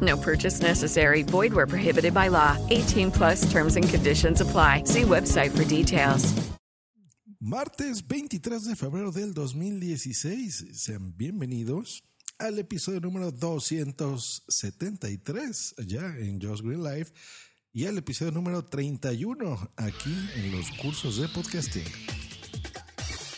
No 0.00 0.16
purchase 0.16 0.60
necessary. 0.60 1.22
Void 1.22 1.52
where 1.52 1.68
prohibited 1.68 2.12
by 2.12 2.26
law. 2.28 2.56
18 2.70 3.12
plus 3.12 3.48
terms 3.52 3.76
and 3.76 3.88
conditions 3.88 4.40
apply. 4.40 4.82
See 4.84 5.02
website 5.02 5.56
for 5.56 5.62
details. 5.64 6.34
Martes 7.40 8.02
23 8.02 8.64
de 8.64 8.74
febrero 8.74 9.12
del 9.12 9.32
2016. 9.32 10.64
Sean 10.74 11.14
bienvenidos 11.16 12.02
al 12.38 12.58
episodio 12.58 13.00
número 13.00 13.30
273 13.30 15.74
ya 15.86 16.16
en 16.18 16.40
Just 16.40 16.64
Green 16.64 16.82
Life 16.82 17.12
y 17.72 17.86
al 17.86 17.96
episodio 17.98 18.32
número 18.32 18.64
31 18.64 19.70
aquí 19.76 20.16
en 20.34 20.50
los 20.50 20.72
cursos 20.72 21.18
de 21.18 21.28
podcasting. 21.28 21.86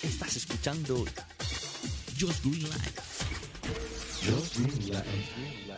Estás 0.03 0.37
escuchando 0.37 1.05
Just 2.19 2.43
Green 2.45 2.63
Life. 2.63 2.93
Just 4.23 4.57
Green 4.59 4.89
Life. 4.91 5.69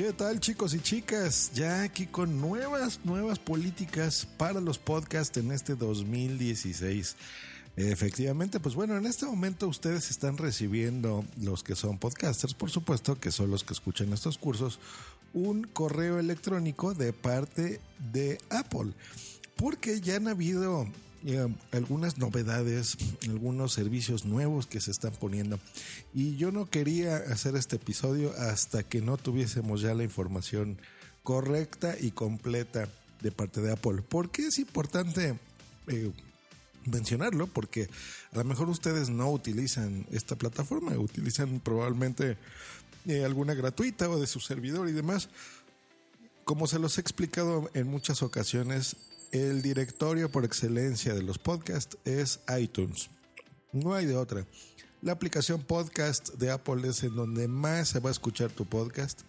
¿Qué 0.00 0.14
tal 0.14 0.40
chicos 0.40 0.72
y 0.72 0.80
chicas? 0.80 1.52
Ya 1.52 1.82
aquí 1.82 2.06
con 2.06 2.40
nuevas, 2.40 3.00
nuevas 3.04 3.38
políticas 3.38 4.26
para 4.38 4.58
los 4.58 4.78
podcasts 4.78 5.36
en 5.36 5.52
este 5.52 5.74
2016. 5.74 7.16
Efectivamente, 7.76 8.60
pues 8.60 8.74
bueno, 8.74 8.96
en 8.96 9.04
este 9.04 9.26
momento 9.26 9.68
ustedes 9.68 10.08
están 10.08 10.38
recibiendo, 10.38 11.26
los 11.42 11.62
que 11.62 11.76
son 11.76 11.98
podcasters, 11.98 12.54
por 12.54 12.70
supuesto, 12.70 13.20
que 13.20 13.30
son 13.30 13.50
los 13.50 13.62
que 13.62 13.74
escuchan 13.74 14.10
estos 14.14 14.38
cursos, 14.38 14.80
un 15.34 15.64
correo 15.64 16.18
electrónico 16.18 16.94
de 16.94 17.12
parte 17.12 17.82
de 18.10 18.38
Apple. 18.48 18.94
Porque 19.54 20.00
ya 20.00 20.16
han 20.16 20.28
habido 20.28 20.86
eh, 21.26 21.46
algunas 21.72 22.18
novedades, 22.18 22.96
algunos 23.28 23.72
servicios 23.72 24.24
nuevos 24.24 24.66
que 24.66 24.80
se 24.80 24.90
están 24.90 25.12
poniendo. 25.12 25.58
Y 26.14 26.36
yo 26.36 26.50
no 26.50 26.70
quería 26.70 27.16
hacer 27.16 27.56
este 27.56 27.76
episodio 27.76 28.32
hasta 28.38 28.82
que 28.82 29.02
no 29.02 29.16
tuviésemos 29.16 29.82
ya 29.82 29.94
la 29.94 30.04
información 30.04 30.78
correcta 31.22 31.94
y 32.00 32.12
completa 32.12 32.88
de 33.20 33.32
parte 33.32 33.60
de 33.60 33.72
Apple. 33.72 34.02
porque 34.08 34.46
es 34.46 34.58
importante 34.58 35.38
eh, 35.88 36.10
mencionarlo? 36.86 37.46
Porque 37.46 37.88
a 38.32 38.38
lo 38.38 38.44
mejor 38.44 38.68
ustedes 38.68 39.10
no 39.10 39.30
utilizan 39.30 40.06
esta 40.10 40.36
plataforma, 40.36 40.92
utilizan 40.98 41.60
probablemente 41.60 42.38
eh, 43.06 43.24
alguna 43.24 43.54
gratuita 43.54 44.08
o 44.08 44.18
de 44.18 44.26
su 44.26 44.40
servidor 44.40 44.88
y 44.88 44.92
demás. 44.92 45.28
Como 46.44 46.66
se 46.66 46.78
los 46.78 46.98
he 46.98 47.00
explicado 47.00 47.70
en 47.74 47.86
muchas 47.86 48.22
ocasiones, 48.22 48.96
el 49.32 49.62
directorio 49.62 50.30
por 50.30 50.44
excelencia 50.44 51.14
de 51.14 51.22
los 51.22 51.38
podcasts 51.38 51.96
es 52.04 52.40
iTunes. 52.58 53.10
No 53.72 53.94
hay 53.94 54.06
de 54.06 54.16
otra. 54.16 54.46
La 55.02 55.12
aplicación 55.12 55.62
podcast 55.62 56.34
de 56.34 56.50
Apple 56.50 56.88
es 56.88 57.02
en 57.02 57.14
donde 57.14 57.48
más 57.48 57.88
se 57.88 58.00
va 58.00 58.10
a 58.10 58.12
escuchar 58.12 58.50
tu 58.50 58.66
podcast. 58.66 59.20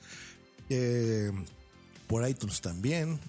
Eh, 0.69 1.31
por 2.11 2.27
iTunes 2.27 2.59
también. 2.59 3.19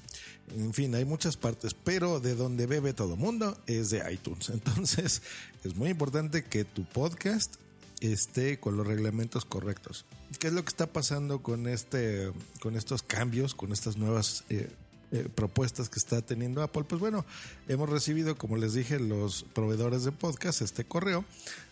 En 0.56 0.74
fin, 0.74 0.92
hay 0.96 1.04
muchas 1.04 1.36
partes, 1.36 1.72
pero 1.72 2.18
de 2.18 2.34
donde 2.34 2.66
bebe 2.66 2.92
todo 2.92 3.16
mundo 3.16 3.56
es 3.68 3.90
de 3.90 4.02
iTunes. 4.12 4.48
Entonces, 4.52 5.22
es 5.62 5.76
muy 5.76 5.90
importante 5.90 6.42
que 6.42 6.64
tu 6.64 6.84
podcast 6.84 7.54
esté 8.00 8.58
con 8.58 8.76
los 8.76 8.84
reglamentos 8.84 9.44
correctos. 9.44 10.04
¿Qué 10.40 10.48
es 10.48 10.52
lo 10.52 10.64
que 10.64 10.70
está 10.70 10.88
pasando 10.88 11.42
con 11.42 11.68
este, 11.68 12.32
con 12.60 12.74
estos 12.74 13.04
cambios, 13.04 13.54
con 13.54 13.70
estas 13.72 13.96
nuevas 13.96 14.42
eh, 14.48 14.68
eh, 15.12 15.28
propuestas 15.34 15.88
que 15.88 15.98
está 15.98 16.22
teniendo 16.22 16.62
Apple, 16.62 16.84
pues 16.84 17.00
bueno, 17.00 17.24
hemos 17.68 17.88
recibido, 17.88 18.36
como 18.36 18.56
les 18.56 18.74
dije, 18.74 18.98
los 18.98 19.44
proveedores 19.54 20.04
de 20.04 20.12
podcast, 20.12 20.62
este 20.62 20.84
correo, 20.84 21.24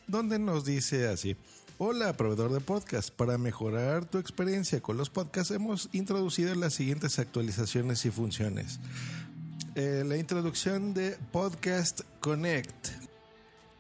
donde 0.06 0.38
nos 0.38 0.64
dice 0.64 1.08
así. 1.08 1.36
Hola, 1.78 2.12
proveedor 2.14 2.52
de 2.52 2.60
podcast. 2.60 3.10
Para 3.10 3.38
mejorar 3.38 4.04
tu 4.04 4.18
experiencia 4.18 4.82
con 4.82 4.98
los 4.98 5.08
podcasts, 5.08 5.50
hemos 5.50 5.88
introducido 5.92 6.54
las 6.54 6.74
siguientes 6.74 7.18
actualizaciones 7.18 8.04
y 8.04 8.10
funciones. 8.10 8.78
Eh, 9.74 10.04
la 10.06 10.18
introducción 10.18 10.92
de 10.92 11.16
Podcast 11.32 12.02
Connect. 12.20 13.09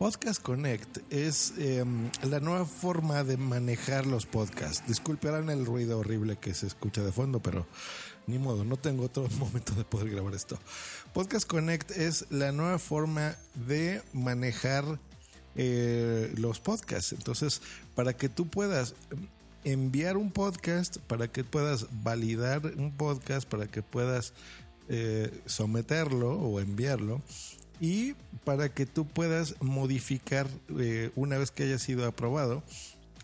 Podcast 0.00 0.40
Connect 0.40 1.12
es 1.12 1.52
em, 1.58 2.10
la 2.22 2.40
nueva 2.40 2.64
forma 2.64 3.22
de 3.22 3.36
manejar 3.36 4.06
los 4.06 4.24
podcasts. 4.24 4.82
Disculparán 4.88 5.50
el 5.50 5.66
ruido 5.66 5.98
horrible 5.98 6.38
que 6.38 6.54
se 6.54 6.66
escucha 6.66 7.02
de 7.02 7.12
fondo, 7.12 7.40
pero 7.40 7.66
ni 8.26 8.38
modo, 8.38 8.64
no 8.64 8.78
tengo 8.78 9.04
otro 9.04 9.28
momento 9.38 9.74
de 9.74 9.84
poder 9.84 10.08
grabar 10.08 10.32
esto. 10.32 10.58
Podcast 11.12 11.46
Connect 11.46 11.90
es 11.90 12.24
la 12.30 12.50
nueva 12.50 12.78
forma 12.78 13.36
de 13.66 14.00
manejar 14.14 14.98
eh, 15.54 16.32
los 16.38 16.60
podcasts. 16.60 17.12
Entonces, 17.12 17.60
para 17.94 18.16
que 18.16 18.30
tú 18.30 18.48
puedas 18.48 18.94
enviar 19.64 20.16
un 20.16 20.30
podcast, 20.30 20.96
para 20.96 21.28
que 21.28 21.44
puedas 21.44 21.88
validar 22.02 22.64
un 22.64 22.90
podcast, 22.90 23.46
para 23.46 23.66
que 23.66 23.82
puedas 23.82 24.32
eh, 24.88 25.30
someterlo 25.44 26.38
o 26.38 26.58
enviarlo 26.58 27.20
y 27.80 28.14
para 28.44 28.68
que 28.72 28.86
tú 28.86 29.06
puedas 29.06 29.56
modificar 29.60 30.46
eh, 30.78 31.10
una 31.16 31.38
vez 31.38 31.50
que 31.50 31.64
haya 31.64 31.78
sido 31.78 32.06
aprobado 32.06 32.62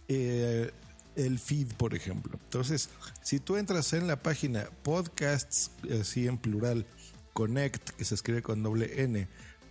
el 0.09 1.39
feed, 1.39 1.72
por 1.75 1.94
ejemplo. 1.94 2.39
Entonces, 2.44 2.91
si 3.22 3.41
tú 3.41 3.56
entras 3.56 3.93
en 3.93 4.06
la 4.06 4.22
página 4.22 4.69
podcasts, 4.83 5.71
así 6.00 6.27
en 6.27 6.39
plural, 6.39 6.87
connect, 7.33 7.91
que 7.91 8.05
se 8.05 8.15
escribe 8.15 8.43
con 8.43 8.62
doble 8.62 9.03
n, 9.03 9.27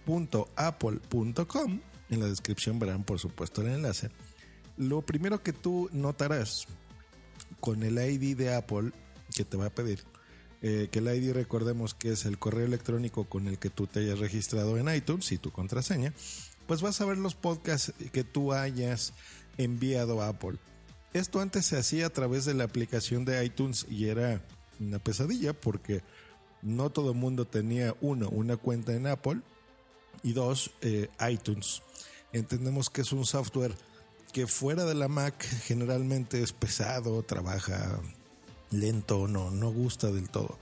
punto 0.06 0.50
apple.com, 0.56 1.80
en 2.10 2.20
la 2.20 2.28
descripción 2.28 2.80
verán, 2.80 3.04
por 3.04 3.20
supuesto, 3.20 3.62
el 3.62 3.70
enlace. 3.70 4.10
Lo 4.78 5.02
primero 5.02 5.42
que 5.42 5.54
tú 5.54 5.90
notarás 5.94 6.68
con 7.60 7.84
el 7.84 7.98
ID 7.98 8.36
de 8.38 8.54
Apple 8.54 8.92
que 9.34 9.46
te 9.46 9.58
va 9.58 9.68
a 9.68 9.70
pedir, 9.70 10.04
eh, 10.68 10.88
que 10.90 10.98
el 10.98 11.08
ID 11.08 11.34
recordemos 11.34 11.94
que 11.94 12.14
es 12.14 12.26
el 12.26 12.40
correo 12.40 12.66
electrónico 12.66 13.26
con 13.26 13.48
el 13.48 13.60
que 13.60 13.70
tú 13.70 13.86
te 13.86 14.00
hayas 14.00 14.18
registrado 14.18 14.80
en 14.80 14.90
iTunes 14.90 15.32
y 15.32 15.38
tu 15.38 15.52
contraseña, 15.52 16.12
pues 16.66 16.82
vas 16.82 17.00
a 17.00 17.06
ver 17.06 17.20
los 17.20 17.36
podcasts 17.36 17.94
que 18.12 18.24
tú 18.24 18.52
hayas 18.52 19.14
enviado 19.60 20.24
a 20.24 20.30
Apple. 20.30 20.58
Esto 21.14 21.40
antes 21.40 21.68
se 21.68 21.78
hacía 21.78 22.08
a 22.08 22.10
través 22.10 22.46
de 22.46 22.56
la 22.56 22.64
aplicación 22.64 23.26
de 23.26 23.46
iTunes 23.46 23.86
y 23.92 24.08
era 24.08 24.42
una 24.80 24.98
pesadilla 24.98 25.54
porque 25.54 26.02
no 26.64 26.90
todo 26.90 27.12
el 27.12 27.18
mundo 27.18 27.46
tenía, 27.46 27.96
uno, 28.02 28.28
una 28.30 28.58
cuenta 28.58 28.94
en 28.94 29.06
Apple 29.06 29.42
y 30.24 30.34
dos, 30.34 30.72
eh, 30.82 31.10
iTunes. 31.30 31.84
Entendemos 32.34 32.90
que 32.90 33.02
es 33.02 33.12
un 33.12 33.28
software 33.28 33.76
que 34.34 34.48
fuera 34.48 34.86
de 34.86 34.96
la 34.96 35.10
Mac 35.10 35.46
generalmente 35.66 36.42
es 36.42 36.54
pesado, 36.54 37.22
trabaja 37.22 38.02
lento, 38.80 39.28
no, 39.28 39.52
no 39.52 39.72
gusta 39.72 40.12
del 40.12 40.30
todo. 40.30 40.58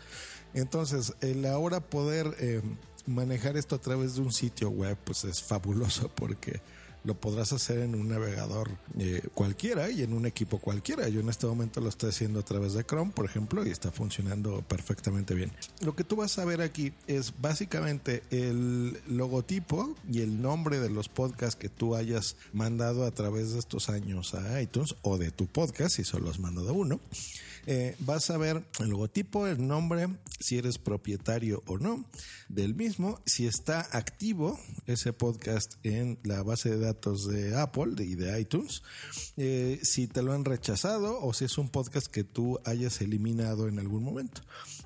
Entonces, 0.54 1.14
el 1.22 1.46
ahora 1.46 1.80
poder 1.82 2.36
eh, 2.40 2.62
manejar 3.06 3.58
esto 3.58 3.76
a 3.76 3.82
través 3.82 4.16
de 4.16 4.22
un 4.22 4.32
sitio 4.32 4.70
web, 4.70 4.98
pues 5.04 5.24
es 5.26 5.42
fabuloso 5.42 6.10
porque 6.16 6.62
lo 7.04 7.16
podrás 7.16 7.54
hacer 7.54 7.80
en 7.80 7.96
un 7.96 8.08
navegador 8.08 8.72
eh, 8.98 9.22
cualquiera 9.34 9.90
y 9.90 10.04
en 10.04 10.14
un 10.14 10.26
equipo 10.26 10.60
cualquiera. 10.60 11.08
Yo 11.10 11.20
en 11.20 11.30
este 11.30 11.48
momento 11.48 11.82
lo 11.82 11.90
estoy 11.90 12.10
haciendo 12.10 12.40
a 12.40 12.44
través 12.44 12.74
de 12.74 12.84
Chrome, 12.84 13.12
por 13.12 13.26
ejemplo, 13.26 13.66
y 13.66 13.70
está 13.70 13.92
funcionando 13.92 14.62
perfectamente 14.62 15.34
bien. 15.34 15.52
Lo 15.82 15.96
que 15.96 16.04
tú 16.04 16.16
vas 16.16 16.38
a 16.40 16.46
ver 16.46 16.62
aquí 16.62 16.94
es 17.08 17.34
básicamente 17.42 18.24
el 18.32 19.00
logotipo 19.08 19.96
y 20.10 20.22
el 20.22 20.42
nombre 20.42 20.80
de 20.80 20.90
los 20.90 21.10
podcasts 21.10 21.56
que 21.56 21.70
tú 21.70 21.96
hayas 21.96 22.36
mandado 22.54 23.06
a 23.06 23.12
través 23.12 23.54
de 23.54 23.60
estos 23.60 23.90
años 23.90 24.34
a 24.34 24.62
iTunes 24.62 24.96
o 25.02 25.18
de 25.18 25.32
tu 25.32 25.48
podcast, 25.48 25.96
si 25.96 26.04
solo 26.04 26.30
has 26.30 26.40
mandado 26.40 26.74
uno. 26.74 27.00
Eh, 27.66 27.96
vas 28.00 28.30
a 28.30 28.38
ver 28.38 28.64
el 28.80 28.90
logotipo, 28.90 29.48
el 29.48 29.66
nombre, 29.66 30.10
si 30.40 30.58
eres 30.58 30.78
propietario 30.78 31.64
o 31.66 31.78
no 31.78 32.04
del 32.50 32.76
mismo, 32.76 33.20
si 33.26 33.48
está 33.48 33.88
activo 33.92 34.60
ese 34.86 35.14
podcast 35.14 35.74
en 35.84 36.20
la 36.24 36.44
base 36.44 36.70
de 36.70 36.80
datos 36.80 36.93
de 37.02 37.60
Apple 37.60 37.94
y 38.00 38.16
de 38.16 38.40
iTunes, 38.40 38.84
eh, 39.38 39.80
si 39.84 40.08
te 40.08 40.22
lo 40.22 40.34
han 40.34 40.46
rechazado 40.46 41.20
o 41.22 41.34
si 41.34 41.46
es 41.46 41.58
un 41.58 41.70
podcast 41.70 42.08
que 42.08 42.24
tú 42.24 42.60
hayas 42.66 43.02
eliminado 43.02 43.68
en 43.68 43.80
algún 43.80 44.04
momento. 44.04 44.42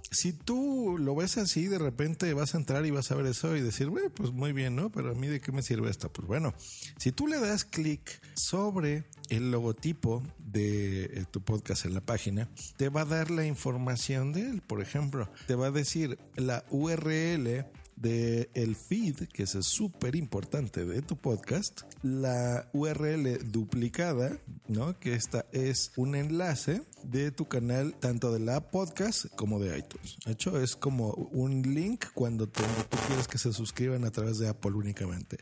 Si 0.10 0.32
tú 0.32 0.98
lo 0.98 1.16
ves 1.16 1.38
así, 1.38 1.68
de 1.68 1.80
repente 1.80 2.34
vas 2.34 2.56
a 2.56 2.58
entrar 2.58 2.86
y 2.86 2.92
vas 2.92 3.12
a 3.12 3.16
ver 3.16 3.26
eso 3.26 3.56
y 3.58 3.62
decir, 3.62 3.88
bueno, 3.88 4.10
pues 4.10 4.32
muy 4.32 4.54
bien, 4.54 4.76
¿no? 4.76 4.90
Pero 4.90 5.12
a 5.12 5.16
mí 5.16 5.28
de 5.28 5.42
qué 5.42 5.52
me 5.52 5.62
sirve 5.62 5.90
esto? 5.90 6.12
Pues 6.12 6.28
bueno, 6.28 6.54
si 6.98 7.12
tú 7.12 7.28
le 7.28 7.40
das 7.40 7.66
clic 7.66 8.22
sobre 8.34 9.04
el 9.30 9.52
logotipo 9.52 10.24
de 10.40 11.04
eh, 11.06 11.26
tu 11.30 11.42
podcast 11.42 11.86
en 11.86 11.94
la 11.94 12.02
página, 12.02 12.50
te 12.78 12.90
va 12.90 13.02
a 13.02 13.06
dar 13.06 13.32
la 13.32 13.46
información 13.46 14.32
de 14.32 14.50
él. 14.50 14.62
Por 14.62 14.82
ejemplo, 14.82 15.30
te 15.46 15.56
va 15.56 15.68
a 15.68 15.72
decir 15.72 16.18
la 16.36 16.64
URL 16.70 17.66
de 17.98 18.50
el 18.54 18.76
feed, 18.76 19.28
que 19.34 19.44
es 19.44 19.58
súper 19.62 20.16
importante 20.16 20.86
de 20.86 21.02
tu 21.02 21.18
podcast, 21.18 21.82
la 22.04 22.70
URL 22.74 23.52
duplicada, 23.52 24.38
¿no? 24.68 24.98
Que 25.00 25.16
esta 25.16 25.46
es 25.52 25.92
un 25.98 26.16
enlace 26.16 26.84
de 27.04 27.32
tu 27.32 27.48
canal, 27.48 27.96
tanto 28.00 28.32
de 28.32 28.40
la 28.40 28.70
podcast 28.70 29.26
como 29.36 29.60
de 29.60 29.78
iTunes. 29.78 30.18
De 30.26 30.34
hecho, 30.34 30.62
es 30.62 30.76
como 30.76 31.12
un 31.12 31.74
link 31.74 32.06
cuando, 32.14 32.48
tú 32.48 32.62
quieres 33.08 33.28
que 33.28 33.38
se 33.38 33.52
suscriban 33.52 34.06
a 34.06 34.12
través 34.12 34.38
de 34.38 34.48
Apple 34.48 34.74
únicamente 34.74 35.38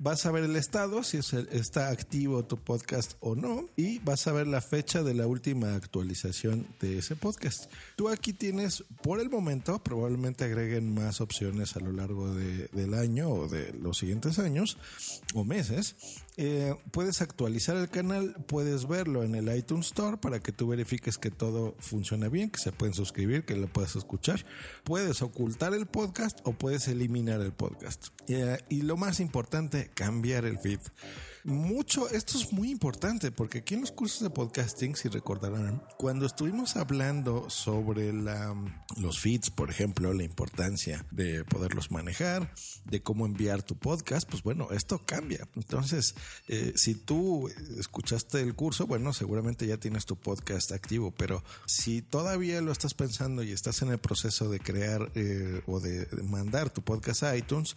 vas 0.00 0.24
a 0.24 0.30
ver 0.32 0.44
el 0.44 0.56
estado, 0.56 1.02
si 1.02 1.18
está 1.52 1.90
activo 1.90 2.42
tu 2.42 2.56
podcast 2.56 3.12
o 3.20 3.36
no, 3.36 3.68
y 3.76 3.98
vas 3.98 4.26
a 4.26 4.32
ver 4.32 4.46
la 4.46 4.62
fecha 4.62 5.02
de 5.02 5.12
la 5.12 5.26
última 5.26 5.74
actualización 5.74 6.66
de 6.80 6.98
ese 6.98 7.16
podcast. 7.16 7.70
Tú 7.96 8.08
aquí 8.08 8.32
tienes, 8.32 8.82
por 9.02 9.20
el 9.20 9.28
momento, 9.28 9.78
probablemente 9.82 10.44
agreguen 10.44 10.94
más 10.94 11.20
opciones 11.20 11.76
a 11.76 11.80
lo 11.80 11.92
largo 11.92 12.34
del 12.34 12.94
año 12.94 13.28
o 13.28 13.46
de 13.46 13.74
los 13.74 13.98
siguientes 13.98 14.38
años 14.38 14.78
o 15.34 15.44
meses. 15.44 15.96
Eh, 16.36 16.74
puedes 16.90 17.20
actualizar 17.20 17.76
el 17.76 17.88
canal, 17.88 18.34
puedes 18.46 18.88
verlo 18.88 19.24
en 19.24 19.34
el 19.34 19.54
iTunes 19.54 19.86
Store 19.86 20.16
para 20.16 20.40
que 20.40 20.52
tú 20.52 20.68
verifiques 20.68 21.18
que 21.18 21.30
todo 21.30 21.74
funciona 21.78 22.28
bien, 22.28 22.50
que 22.50 22.58
se 22.58 22.72
pueden 22.72 22.94
suscribir, 22.94 23.44
que 23.44 23.56
lo 23.56 23.66
puedes 23.66 23.96
escuchar. 23.96 24.44
Puedes 24.84 25.22
ocultar 25.22 25.74
el 25.74 25.86
podcast 25.86 26.38
o 26.44 26.52
puedes 26.52 26.88
eliminar 26.88 27.40
el 27.40 27.52
podcast. 27.52 28.08
Eh, 28.28 28.58
y 28.68 28.82
lo 28.82 28.96
más 28.96 29.20
importante, 29.20 29.90
cambiar 29.94 30.44
el 30.44 30.58
feed 30.58 30.80
mucho, 31.44 32.08
esto 32.10 32.38
es 32.38 32.52
muy 32.52 32.70
importante 32.70 33.30
porque 33.32 33.58
aquí 33.58 33.74
en 33.74 33.80
los 33.82 33.92
cursos 33.92 34.22
de 34.22 34.30
podcasting, 34.30 34.96
si 34.96 35.08
recordarán, 35.08 35.82
cuando 35.96 36.26
estuvimos 36.26 36.76
hablando 36.76 37.48
sobre 37.48 38.12
la, 38.12 38.54
los 38.96 39.18
feeds, 39.20 39.50
por 39.50 39.70
ejemplo, 39.70 40.12
la 40.12 40.24
importancia 40.24 41.06
de 41.10 41.44
poderlos 41.44 41.90
manejar, 41.90 42.52
de 42.84 43.02
cómo 43.02 43.26
enviar 43.26 43.62
tu 43.62 43.76
podcast, 43.76 44.28
pues 44.28 44.42
bueno, 44.42 44.68
esto 44.70 45.02
cambia. 45.04 45.48
Entonces, 45.56 46.14
eh, 46.48 46.72
si 46.76 46.94
tú 46.94 47.48
escuchaste 47.78 48.40
el 48.40 48.54
curso, 48.54 48.86
bueno, 48.86 49.12
seguramente 49.12 49.66
ya 49.66 49.78
tienes 49.78 50.06
tu 50.06 50.16
podcast 50.16 50.72
activo, 50.72 51.10
pero 51.10 51.42
si 51.66 52.02
todavía 52.02 52.60
lo 52.60 52.72
estás 52.72 52.94
pensando 52.94 53.42
y 53.42 53.52
estás 53.52 53.82
en 53.82 53.90
el 53.90 53.98
proceso 53.98 54.50
de 54.50 54.60
crear 54.60 55.10
eh, 55.14 55.62
o 55.66 55.80
de 55.80 56.06
mandar 56.24 56.70
tu 56.70 56.82
podcast 56.82 57.22
a 57.22 57.36
iTunes, 57.36 57.76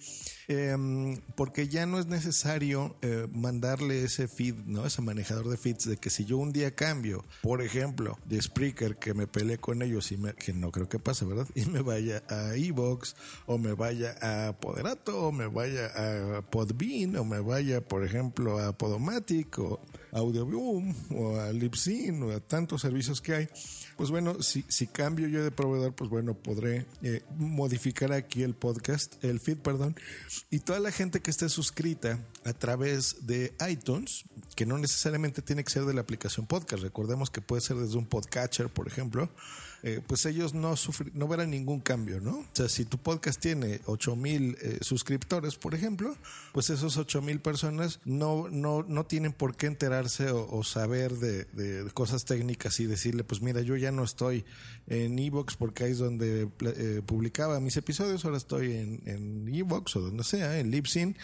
em, 0.48 1.22
porque 1.36 1.68
ya 1.68 1.86
no 1.86 2.00
es 2.00 2.08
necesario 2.08 2.98
eh, 3.04 3.28
mandarle 3.32 4.04
ese 4.04 4.28
feed, 4.28 4.56
¿no? 4.66 4.88
Ese 4.88 5.04
manejador 5.04 5.50
de 5.50 5.58
feeds 5.58 5.86
de 5.86 5.98
que 5.98 6.10
si 6.10 6.26
yo 6.26 6.40
un 6.40 6.52
día 6.52 6.72
cambio, 6.72 7.24
por 7.44 7.62
ejemplo, 7.62 8.18
de 8.26 8.42
Spreaker, 8.42 8.98
que 8.98 9.14
me 9.14 9.28
peleé 9.28 9.60
con 9.60 9.84
ellos 9.84 10.12
y 10.12 10.18
me, 10.18 10.34
que 10.34 10.54
no 10.54 10.72
creo 10.72 10.90
que 10.90 10.98
pase, 10.98 11.26
¿verdad? 11.26 11.48
Y 11.56 11.66
me 11.66 11.82
vaya 11.82 12.24
a 12.28 12.56
Evox, 12.56 13.16
o 13.46 13.60
me 13.60 13.74
vaya 13.74 14.16
a 14.20 14.54
Poderato, 14.54 15.28
o 15.28 15.32
me 15.32 15.46
vaya 15.46 15.92
a 15.96 16.42
Podbean, 16.42 17.16
o 17.18 17.24
me 17.24 17.40
vaya, 17.40 17.82
por 17.82 18.04
ejemplo, 18.04 18.58
a 18.58 18.76
Podomatic, 18.76 19.60
o 19.60 19.80
Audioboom, 20.12 20.94
o 21.16 21.38
a 21.38 21.52
Libsyn, 21.52 22.24
o 22.24 22.32
a 22.32 22.40
tantos 22.40 22.82
servicios 22.82 23.22
que 23.22 23.34
hay, 23.34 23.50
pues 23.96 24.10
bueno, 24.10 24.42
si, 24.42 24.64
cambio 24.88 25.28
yo 25.28 25.44
de 25.44 25.52
proveedor, 25.52 25.94
pues 25.94 26.10
bueno, 26.10 26.34
podré 26.36 26.86
eh, 27.02 27.24
modificar 27.38 28.12
aquí 28.12 28.44
el 28.44 28.54
podcast, 28.54 29.24
el 29.24 29.40
feed, 29.40 29.58
perdón, 29.58 29.96
y 30.50 30.60
toda 30.60 30.80
la 30.80 30.92
gente 30.92 31.22
que 31.22 31.32
esté 31.32 31.50
suscrita 31.50 32.20
a 32.46 32.54
través 32.54 33.28
de 33.28 33.54
iTunes, 33.70 34.26
que 34.56 34.66
no 34.66 34.78
necesariamente 34.78 35.42
tiene 35.42 35.64
que 35.64 35.72
ser 35.72 35.86
de 35.86 35.94
la 35.94 36.02
aplicación 36.02 36.48
podcast, 36.48 36.84
recordemos 36.84 37.30
que 37.30 37.42
puede 37.42 37.62
ser 37.62 37.78
desde 37.78 37.98
un 37.98 38.06
podcatcher, 38.06 38.70
por 38.70 38.88
ejemplo, 38.88 39.30
eh, 39.84 40.02
pues 40.06 40.26
ellos 40.26 40.54
no, 40.54 40.76
no 41.14 41.28
verán 41.28 41.52
ningún 41.52 41.80
cambio, 41.80 42.20
¿no? 42.20 42.40
O 42.40 42.46
sea, 42.54 42.68
si 42.68 42.86
tu 42.86 42.98
podcast 42.98 43.40
tiene 43.40 43.82
8 43.86 44.16
mil 44.16 44.58
eh, 44.62 44.80
suscriptores, 44.82 45.56
por 45.56 45.76
ejemplo, 45.76 46.16
pues 46.52 46.70
esos 46.70 46.98
8 46.98 47.22
mil 47.22 47.40
personas 47.40 48.00
no, 48.04 48.48
no, 48.50 48.84
no 48.88 49.06
tienen 49.06 49.34
por 49.34 49.56
qué 49.56 49.68
enterarse 49.68 50.32
o, 50.32 50.64
saber 50.64 51.14
de, 51.14 51.90
cosas 51.94 52.26
técnicas 52.26 52.80
y 52.80 52.86
decirle, 52.86 53.24
pues 53.24 53.42
mira, 53.42 53.62
yo 53.62 53.76
ya 53.76 53.92
no 53.92 54.04
estoy 54.04 54.46
en 54.88 55.20
Evox 55.20 55.56
porque 55.56 55.86
ahí 55.86 55.92
es 55.92 56.00
donde 56.00 56.50
eh, 56.62 57.02
publicaba 57.06 57.60
mis 57.60 57.78
episodios, 57.78 58.26
ahora 58.26 58.38
estoy 58.38 58.74
en, 58.74 59.02
en 59.06 59.54
Evox 59.54 59.96
o 59.96 60.02
donde 60.02 60.24
sea, 60.24 60.60
en 60.60 60.72
Libsyn. 60.72 61.16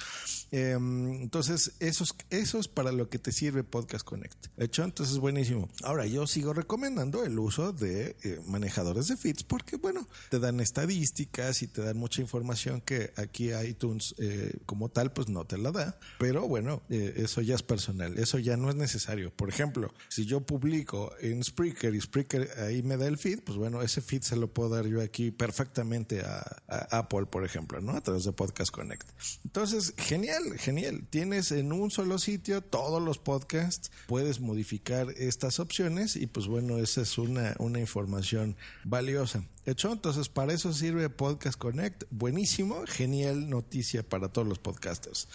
Em, 0.52 1.14
entonces, 1.24 1.74
eso 1.80 2.04
es, 2.04 2.16
eso 2.30 2.60
es 2.60 2.68
para 2.68 2.92
lo 2.92 3.10
que 3.10 3.20
te 3.20 3.32
sirve 3.32 3.64
Podcast 3.64 4.06
Connect. 4.06 4.48
¿Hecho? 4.58 4.84
Entonces, 4.84 5.18
buenísimo. 5.18 5.70
Ahora, 5.84 6.06
yo 6.06 6.28
sigo 6.28 6.54
recomendando 6.54 7.24
el 7.24 7.40
uso 7.40 7.74
de 7.74 8.16
manejadores 8.46 9.08
de 9.08 9.18
feeds 9.18 9.44
porque, 9.44 9.78
bueno, 9.78 10.08
te 10.30 10.40
dan 10.40 10.60
estadísticas 10.60 11.62
y 11.62 11.68
te 11.68 11.82
dan 11.82 11.98
mucha 11.98 12.22
información 12.22 12.82
que 12.82 13.12
aquí 13.16 13.52
iTunes 13.54 14.16
eh, 14.18 14.54
como 14.66 14.90
tal 14.90 15.12
pues 15.12 15.30
no 15.30 15.46
te 15.46 15.58
la 15.58 15.72
da. 15.72 15.98
Pero 16.20 16.48
bueno, 16.48 16.82
eh, 16.90 17.14
eso 17.18 17.42
ya 17.42 17.56
es 17.56 17.64
personal, 17.64 18.18
eso 18.18 18.40
ya 18.40 18.58
no 18.58 18.70
es 18.70 18.76
necesario. 18.76 19.32
Por 19.32 19.50
ejemplo, 19.50 19.94
si 20.10 20.26
yo 20.26 20.42
publico 20.42 21.14
en 21.22 21.44
Spreaker 21.44 21.94
y 21.96 22.02
Spreaker 22.02 22.50
ahí 22.60 22.84
me 22.84 22.98
da 22.98 23.08
el 23.08 23.18
feed, 23.18 23.42
pues 23.44 23.53
bueno, 23.56 23.82
ese 23.82 24.02
feed 24.02 24.22
se 24.22 24.36
lo 24.36 24.54
puedo 24.54 24.70
dar 24.70 24.86
yo 24.86 25.02
aquí 25.02 25.32
perfectamente 25.32 26.22
a, 26.22 26.44
Apple, 26.92 27.26
por 27.26 27.46
ejemplo, 27.46 27.82
¿no? 27.82 27.94
A 27.94 28.02
través 28.02 28.24
de 28.24 28.32
Podcast 28.32 28.72
Connect. 28.72 29.08
Entonces, 29.44 29.94
genial, 29.98 30.58
genial. 30.58 31.08
Tienes 31.10 31.52
en 31.52 31.72
un 31.72 31.92
solo 31.92 32.18
sitio 32.20 32.62
todos 32.62 33.02
los 33.02 33.20
podcasts, 33.20 33.92
puedes 34.08 34.40
modificar 34.40 35.08
estas 35.18 35.60
opciones 35.60 36.16
y 36.16 36.28
pues 36.28 36.48
bueno, 36.48 36.78
esa 36.78 37.02
es 37.02 37.18
una, 37.18 37.56
una 37.60 37.80
información 37.80 38.56
valiosa. 38.84 39.44
Hecho, 39.66 39.92
entonces 39.94 40.28
para 40.28 40.54
eso 40.54 40.74
sirve 40.74 41.10
Podcast 41.10 41.58
Connect. 41.58 42.04
Buenísimo, 42.10 42.84
genial 42.86 43.50
noticia 43.50 44.04
para 44.04 44.28
todos 44.28 44.48
los 44.48 44.60
podcasters. 44.60 45.28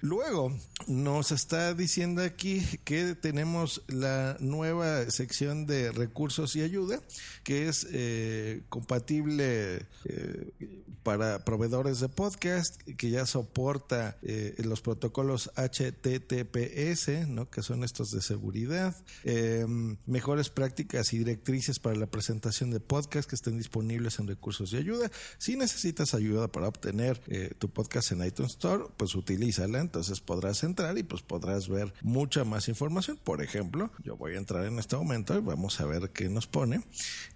Luego 0.00 0.56
nos 0.86 1.32
está 1.32 1.74
diciendo 1.74 2.22
aquí 2.22 2.62
que 2.84 3.14
tenemos 3.16 3.82
la 3.88 4.36
nueva 4.38 5.10
sección 5.10 5.66
de 5.66 5.90
recursos 5.90 6.54
y 6.54 6.62
ayuda 6.62 7.00
que 7.42 7.68
es 7.68 7.86
eh, 7.90 8.62
compatible 8.68 9.86
eh, 10.04 10.52
para 11.02 11.44
proveedores 11.44 12.00
de 12.00 12.08
podcast 12.08 12.80
que 12.82 13.10
ya 13.10 13.26
soporta 13.26 14.18
eh, 14.22 14.54
los 14.58 14.82
protocolos 14.82 15.50
HTTPS, 15.56 17.28
¿no? 17.28 17.50
que 17.50 17.62
son 17.62 17.82
estos 17.82 18.10
de 18.10 18.20
seguridad, 18.20 18.94
mejores 20.06 20.50
prácticas 20.50 21.12
y 21.12 21.18
directrices 21.18 21.78
para 21.78 21.96
la 21.96 22.06
presentación 22.06 22.70
de 22.70 22.80
podcast 22.80 23.28
que 23.28 23.34
estén 23.34 23.56
disponibles 23.56 24.18
en 24.18 24.28
recursos 24.28 24.72
y 24.72 24.76
ayuda. 24.76 25.10
Si 25.38 25.56
necesitas 25.56 26.14
ayuda 26.14 26.48
para 26.48 26.68
obtener 26.68 27.20
tu 27.58 27.68
podcast 27.70 28.12
en 28.12 28.24
iTunes 28.24 28.52
Store, 28.52 28.84
pues 28.96 29.14
utilízala 29.14 29.87
entonces 29.88 30.20
podrás 30.20 30.62
entrar 30.64 30.96
y 30.98 31.02
pues 31.02 31.22
podrás 31.22 31.68
ver 31.68 31.92
mucha 32.02 32.44
más 32.44 32.68
información. 32.68 33.18
Por 33.22 33.42
ejemplo, 33.42 33.90
yo 34.04 34.16
voy 34.16 34.34
a 34.34 34.38
entrar 34.38 34.66
en 34.66 34.78
este 34.78 34.96
momento 34.96 35.34
y 35.36 35.40
vamos 35.40 35.80
a 35.80 35.86
ver 35.86 36.10
qué 36.10 36.28
nos 36.28 36.46
pone. 36.46 36.82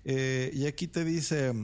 Eh, 0.04 0.50
y 0.52 0.66
aquí 0.66 0.86
te 0.86 1.04
dice, 1.04 1.54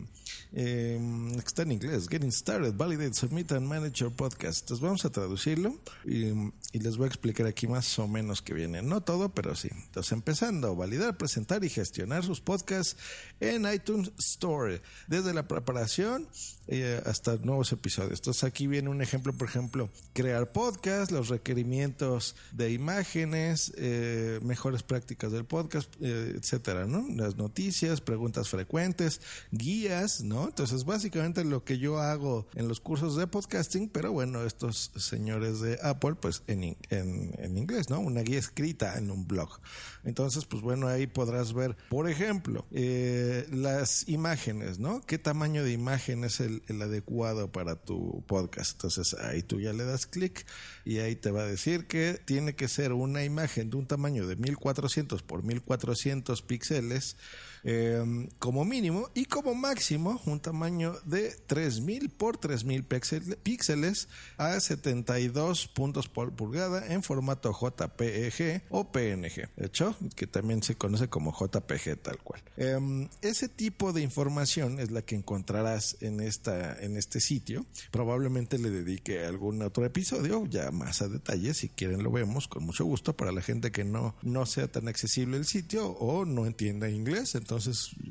eh, 0.52 0.98
está 1.36 1.62
en 1.62 1.72
inglés, 1.72 2.08
Getting 2.08 2.32
Started, 2.32 2.72
Validate, 2.74 3.14
Submit 3.14 3.52
and 3.52 3.66
Manage 3.66 4.00
Your 4.00 4.12
Podcast. 4.12 4.62
Entonces 4.62 4.82
vamos 4.82 5.04
a 5.04 5.10
traducirlo 5.10 5.78
y, 6.06 6.28
y 6.72 6.78
les 6.80 6.96
voy 6.96 7.04
a 7.04 7.08
explicar 7.08 7.46
aquí 7.46 7.66
más 7.66 7.98
o 7.98 8.08
menos 8.08 8.40
que 8.40 8.54
viene. 8.54 8.80
No 8.80 9.02
todo, 9.02 9.28
pero 9.34 9.54
sí. 9.54 9.68
Entonces 9.70 10.12
empezando, 10.12 10.74
validar, 10.74 11.18
presentar 11.18 11.64
y 11.64 11.68
gestionar 11.68 12.24
sus 12.24 12.40
podcasts 12.40 12.96
en 13.40 13.70
iTunes 13.70 14.10
Store. 14.18 14.80
Desde 15.06 15.34
la 15.34 15.46
preparación 15.46 16.26
eh, 16.70 17.00
hasta 17.06 17.36
nuevos 17.36 17.72
episodios. 17.72 18.18
Entonces 18.20 18.44
aquí 18.44 18.66
viene 18.66 18.90
un 18.90 19.00
ejemplo, 19.00 19.32
por 19.32 19.48
ejemplo, 19.48 19.88
crear 20.12 20.52
podcast, 20.52 21.10
los 21.10 21.28
requerimientos 21.28 22.36
de 22.52 22.72
imágenes, 22.72 23.72
eh, 23.78 24.38
mejores 24.42 24.82
prácticas 24.82 25.32
del 25.32 25.46
podcast, 25.46 25.90
eh, 26.02 26.34
etcétera, 26.36 26.86
¿no? 26.86 27.06
Las 27.16 27.36
noticias, 27.36 28.02
preguntas 28.02 28.50
frecuentes, 28.50 29.22
guías, 29.50 30.20
¿no? 30.20 30.48
Entonces 30.48 30.84
básicamente 30.84 31.42
lo 31.42 31.64
que 31.64 31.78
yo 31.78 32.00
hago 32.00 32.46
en 32.54 32.68
los 32.68 32.80
cursos 32.80 33.16
de 33.16 33.26
podcasting, 33.26 33.88
pero 33.88 34.12
bueno, 34.12 34.44
estos 34.44 34.90
señores 34.94 35.60
de 35.60 35.78
Apple, 35.82 36.16
pues 36.20 36.42
en, 36.48 36.76
en, 36.90 37.34
en 37.38 37.56
inglés, 37.56 37.88
¿no? 37.88 37.98
Una 37.98 38.20
guía 38.20 38.40
escrita 38.40 38.98
en 38.98 39.10
un 39.10 39.26
blog. 39.26 39.58
Entonces, 40.04 40.44
pues 40.44 40.62
bueno, 40.62 40.86
ahí 40.86 41.06
podrás 41.06 41.54
ver, 41.54 41.78
por 41.88 42.10
ejemplo, 42.10 42.66
las 42.70 44.06
imágenes, 44.06 44.78
¿no? 44.78 45.00
¿Qué 45.00 45.18
tamaño 45.18 45.64
de 45.64 45.72
imagen 45.72 46.24
es 46.24 46.40
el, 46.40 46.57
el, 46.66 46.82
adecuado 46.82 47.50
para 47.52 47.76
tu 47.76 48.22
podcast? 48.26 48.72
Entonces, 48.72 49.14
ahí 49.14 49.42
tú 49.42 49.60
ya 49.60 49.72
le 49.72 49.84
das 49.84 50.06
clic 50.06 50.46
y 50.84 50.98
ahí 50.98 51.16
te 51.16 51.30
va 51.30 51.42
a 51.42 51.46
decir 51.46 51.86
que 51.86 52.20
tiene 52.24 52.54
que 52.54 52.68
ser 52.68 52.92
una 52.92 53.24
imagen 53.24 53.70
de 53.70 53.76
un 53.76 53.86
tamaño 53.86 54.26
de 54.26 54.36
1400 54.36 55.22
por 55.22 55.42
1400 55.42 56.42
píxeles 56.42 57.16
eh, 57.64 58.28
como 58.38 58.64
mínimo 58.64 59.10
y 59.14 59.24
como 59.24 59.54
máximo 59.54 60.20
un 60.26 60.40
tamaño 60.40 60.94
de 61.04 61.30
3000 61.46 62.10
por 62.10 62.36
3000 62.36 62.84
píxeles 62.84 64.08
a 64.36 64.58
72 64.58 65.68
puntos 65.68 66.08
por 66.08 66.32
pulgada 66.32 66.92
en 66.92 67.02
formato 67.02 67.52
JPEG 67.52 68.64
o 68.70 68.90
PNG, 68.90 69.48
hecho 69.56 69.96
que 70.16 70.26
también 70.26 70.62
se 70.62 70.76
conoce 70.76 71.08
como 71.08 71.32
JPG 71.32 71.96
tal 72.02 72.18
cual. 72.18 72.42
Eh, 72.56 73.08
ese 73.22 73.48
tipo 73.48 73.92
de 73.92 74.02
información 74.02 74.80
es 74.80 74.90
la 74.90 75.02
que 75.02 75.16
encontrarás 75.16 75.96
en 76.00 76.20
esta 76.20 76.78
en 76.80 76.96
este 76.96 77.20
sitio. 77.20 77.66
Probablemente 77.90 78.58
le 78.58 78.70
dedique 78.70 79.24
algún 79.24 79.62
otro 79.62 79.84
episodio 79.84 80.46
ya 80.46 80.70
más 80.70 81.02
a 81.02 81.08
detalle, 81.08 81.54
si 81.54 81.68
quieren 81.68 82.02
lo 82.02 82.10
vemos 82.10 82.48
con 82.48 82.64
mucho 82.64 82.84
gusto 82.84 83.16
para 83.16 83.32
la 83.32 83.42
gente 83.42 83.70
que 83.70 83.84
no 83.84 84.14
no 84.22 84.46
sea 84.46 84.68
tan 84.68 84.88
accesible 84.88 85.36
el 85.36 85.46
sitio 85.46 85.88
o 85.88 86.24
no 86.24 86.46
entienda 86.46 86.88
inglés, 86.88 87.34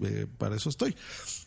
eh, 0.01 0.27
para 0.37 0.55
eso 0.55 0.69
estoy. 0.69 0.95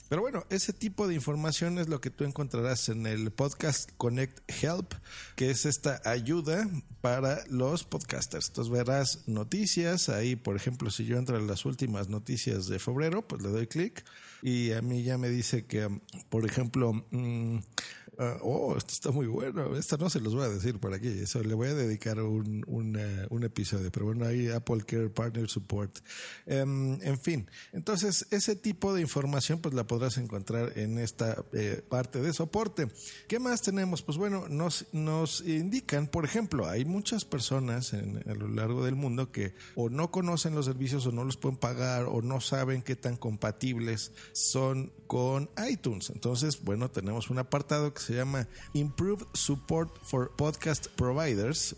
Pero 0.09 0.23
bueno, 0.23 0.45
ese 0.51 0.73
tipo 0.73 1.07
de 1.07 1.15
información 1.15 1.79
es 1.79 1.89
lo 1.89 2.01
que 2.01 2.11
tú 2.11 2.25
encontrarás 2.25 2.89
en 2.89 3.07
el 3.07 3.31
podcast 3.31 3.91
Connect 3.97 4.41
Help, 4.63 4.93
que 5.37 5.51
es 5.51 5.67
esta 5.67 6.01
ayuda 6.05 6.69
para 7.01 7.45
los 7.47 7.85
podcasters. 7.85 8.49
Entonces 8.49 8.73
verás 8.73 9.29
noticias, 9.29 10.09
ahí 10.09 10.35
por 10.35 10.57
ejemplo 10.57 10.91
si 10.91 11.05
yo 11.05 11.17
entro 11.17 11.39
en 11.39 11.47
las 11.47 11.65
últimas 11.65 12.09
noticias 12.09 12.67
de 12.67 12.81
febrero, 12.81 13.27
pues 13.27 13.41
le 13.41 13.51
doy 13.51 13.69
clic 13.69 14.05
y 14.43 14.73
a 14.73 14.83
mí 14.83 15.03
ya 15.03 15.19
me 15.19 15.29
dice 15.29 15.67
que, 15.67 15.89
por 16.29 16.47
ejemplo, 16.47 16.93
mmm, 17.11 17.59
uh, 18.21 18.39
oh, 18.43 18.77
esto 18.77 18.93
está 18.93 19.11
muy 19.11 19.27
bueno, 19.27 19.77
esta 19.77 19.97
no 19.97 20.11
se 20.11 20.21
los 20.21 20.35
voy 20.35 20.45
a 20.45 20.49
decir 20.49 20.79
por 20.79 20.93
aquí, 20.93 21.09
eso 21.09 21.43
le 21.43 21.55
voy 21.55 21.69
a 21.69 21.75
dedicar 21.75 22.21
un, 22.21 22.65
un, 22.67 23.43
episodio, 23.43 23.91
pero 23.91 24.07
bueno, 24.07 24.27
ahí 24.27 24.49
Apple 24.49 24.83
Care 24.87 25.09
Partner 25.09 25.49
Support. 25.49 26.01
Um, 26.47 27.01
en 27.01 27.19
fin, 27.19 27.51
entonces 27.73 28.27
ese 28.31 28.55
tipo 28.55 28.93
de 28.93 29.01
información 29.01 29.61
pues 29.61 29.75
la 29.75 29.87
podrás 29.87 30.19
encontrar 30.19 30.77
en 30.77 30.99
esta 30.99 31.43
eh, 31.53 31.83
parte 31.89 32.21
de 32.21 32.33
soporte. 32.35 32.89
¿Qué 33.29 33.39
más 33.39 33.63
tenemos? 33.63 34.03
Pues 34.03 34.19
bueno, 34.19 34.47
nos, 34.49 34.87
nos 34.93 35.41
indican, 35.41 36.07
por 36.07 36.27
ejemplo, 36.27 36.69
hay 36.69 36.85
muchas 36.85 37.25
personas 37.25 37.95
en, 37.95 38.23
a 38.29 38.35
lo 38.35 38.49
largo 38.49 38.85
del 38.85 38.95
mundo 38.95 39.33
que 39.33 39.55
o 39.75 39.89
no 39.89 40.11
conocen 40.11 40.55
los 40.55 40.67
servicios 40.67 41.07
o 41.07 41.13
no 41.13 41.25
los 41.25 41.39
pueden 41.39 41.59
pagar 41.59 42.05
o 42.05 42.21
no 42.21 42.41
saben 42.41 42.83
qué 42.83 42.97
tan 42.97 43.17
compatibles 43.17 44.13
son 44.33 44.93
con 45.07 45.51
iTunes. 45.69 46.11
Entonces, 46.11 46.63
bueno, 46.63 46.91
tenemos 46.91 47.31
un 47.31 47.39
apartado 47.39 47.93
que 47.93 48.01
se 48.01 48.10
llama 48.15 48.49
Improved 48.75 49.27
Support 49.35 49.99
for 50.03 50.31
Podcast 50.37 50.89
Providers, 50.97 51.77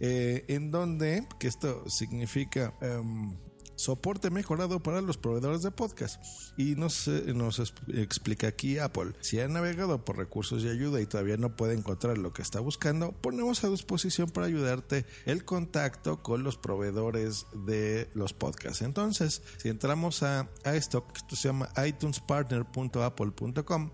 eh, 0.00 0.44
en 0.48 0.70
donde, 0.70 1.26
que 1.38 1.48
esto 1.48 1.88
significa... 1.88 2.74
Um, 2.80 3.36
soporte 3.80 4.30
mejorado 4.30 4.82
para 4.82 5.00
los 5.00 5.16
proveedores 5.16 5.62
de 5.62 5.70
podcast. 5.70 6.22
Y 6.56 6.74
nos, 6.74 7.06
nos 7.08 7.72
explica 7.88 8.48
aquí 8.48 8.78
Apple, 8.78 9.12
si 9.20 9.38
ha 9.40 9.48
navegado 9.48 10.04
por 10.04 10.18
recursos 10.18 10.62
de 10.62 10.70
ayuda 10.70 11.00
y 11.00 11.06
todavía 11.06 11.38
no 11.38 11.56
puede 11.56 11.72
encontrar 11.74 12.18
lo 12.18 12.34
que 12.34 12.42
está 12.42 12.60
buscando, 12.60 13.12
ponemos 13.12 13.64
a 13.64 13.70
disposición 13.70 14.28
para 14.28 14.46
ayudarte 14.46 15.06
el 15.24 15.46
contacto 15.46 16.22
con 16.22 16.42
los 16.42 16.58
proveedores 16.58 17.46
de 17.64 18.10
los 18.14 18.34
podcasts. 18.34 18.82
Entonces, 18.82 19.40
si 19.56 19.70
entramos 19.70 20.22
a, 20.22 20.50
a 20.64 20.76
esto, 20.76 21.06
esto 21.14 21.36
se 21.36 21.48
llama 21.48 21.70
itunespartner.apple.com, 21.74 23.90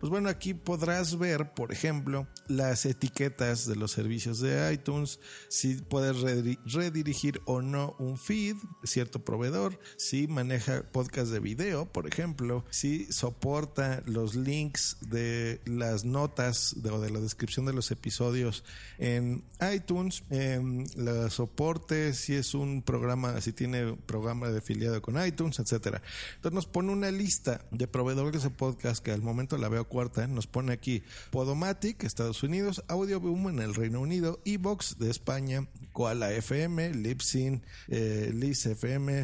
pues 0.00 0.10
bueno, 0.10 0.28
aquí 0.28 0.54
podrás 0.54 1.16
ver, 1.16 1.54
por 1.54 1.72
ejemplo, 1.72 2.26
las 2.48 2.86
etiquetas 2.86 3.66
de 3.66 3.76
los 3.76 3.92
servicios 3.92 4.40
de 4.40 4.72
iTunes, 4.72 5.20
si 5.48 5.76
puedes 5.76 6.16
redirigir 6.20 7.40
o 7.44 7.62
no 7.62 7.94
un 8.00 8.18
feed, 8.18 8.56
cierto 8.82 9.24
proveedor, 9.28 9.78
si 9.98 10.26
maneja 10.26 10.84
podcast 10.90 11.30
de 11.30 11.38
video, 11.38 11.84
por 11.84 12.06
ejemplo, 12.06 12.64
si 12.70 13.12
soporta 13.12 14.02
los 14.06 14.34
links 14.34 14.96
de 15.02 15.60
las 15.66 16.06
notas 16.06 16.74
o 16.90 16.98
de 16.98 17.10
la 17.10 17.20
descripción 17.20 17.66
de 17.66 17.74
los 17.74 17.90
episodios 17.90 18.64
en 18.96 19.44
iTunes, 19.74 20.22
eh, 20.30 20.58
la 20.96 21.28
soporte, 21.28 22.14
si 22.14 22.36
es 22.36 22.54
un 22.54 22.80
programa, 22.80 23.38
si 23.42 23.52
tiene 23.52 23.98
programa 24.06 24.48
de 24.48 24.60
afiliado 24.60 25.02
con 25.02 25.22
iTunes, 25.22 25.58
etcétera. 25.58 26.00
Entonces 26.36 26.54
nos 26.54 26.66
pone 26.66 26.90
una 26.90 27.10
lista 27.10 27.66
de 27.70 27.86
proveedores 27.86 28.44
de 28.44 28.50
podcast 28.50 29.04
que 29.04 29.12
al 29.12 29.20
momento 29.20 29.58
la 29.58 29.68
veo 29.68 29.84
cuarta, 29.84 30.26
nos 30.26 30.46
pone 30.46 30.72
aquí 30.72 31.02
Podomatic, 31.30 32.02
Estados 32.02 32.42
Unidos, 32.42 32.82
Audio 32.88 33.20
Boom 33.20 33.50
en 33.50 33.58
el 33.58 33.74
Reino 33.74 34.00
Unido, 34.00 34.40
Evox 34.46 34.98
de 34.98 35.10
España, 35.10 35.68
Koala 35.92 36.32
FM, 36.32 36.94
Libsyn, 36.94 37.62
eh, 37.88 38.30
Liz 38.32 38.64
FM, 38.64 39.17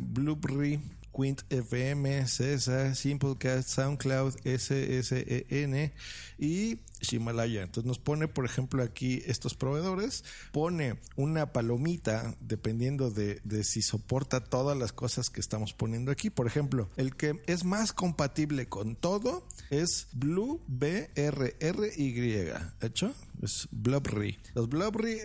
Blueberry, 0.00 0.80
Quint 1.16 1.42
FM, 1.48 2.26
Cesa, 2.28 2.94
Simplecast, 2.94 3.70
SoundCloud, 3.70 4.34
SSEN 4.44 5.92
y 6.38 6.78
Himalaya. 7.10 7.62
Entonces 7.62 7.86
nos 7.86 7.98
pone, 7.98 8.28
por 8.28 8.44
ejemplo, 8.44 8.82
aquí 8.82 9.22
estos 9.26 9.54
proveedores, 9.54 10.24
pone 10.52 10.98
una 11.16 11.52
palomita 11.52 12.34
dependiendo 12.40 13.10
de, 13.10 13.40
de, 13.44 13.64
si 13.64 13.80
soporta 13.80 14.44
todas 14.44 14.76
las 14.76 14.92
cosas 14.92 15.30
que 15.30 15.40
estamos 15.40 15.72
poniendo 15.72 16.10
aquí. 16.12 16.28
Por 16.28 16.46
ejemplo, 16.46 16.90
el 16.96 17.16
que 17.16 17.40
es 17.46 17.64
más 17.64 17.92
compatible 17.92 18.68
con 18.68 18.94
todo 18.94 19.46
es 19.70 20.08
Blue 20.12 20.60
BRRY. 20.66 22.52
¿Hecho? 22.82 23.14
Es. 23.42 24.38
Los 24.54 24.68